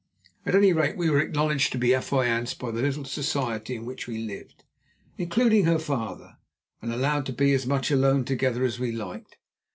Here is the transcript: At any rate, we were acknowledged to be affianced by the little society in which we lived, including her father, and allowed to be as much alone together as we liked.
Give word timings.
At 0.47 0.55
any 0.55 0.73
rate, 0.73 0.97
we 0.97 1.11
were 1.11 1.19
acknowledged 1.21 1.71
to 1.73 1.77
be 1.77 1.93
affianced 1.93 2.57
by 2.57 2.71
the 2.71 2.81
little 2.81 3.05
society 3.05 3.75
in 3.75 3.85
which 3.85 4.07
we 4.07 4.17
lived, 4.17 4.63
including 5.19 5.65
her 5.65 5.77
father, 5.77 6.37
and 6.81 6.91
allowed 6.91 7.27
to 7.27 7.33
be 7.33 7.53
as 7.53 7.67
much 7.67 7.91
alone 7.91 8.25
together 8.25 8.63
as 8.65 8.79
we 8.79 8.91
liked. 8.91 9.37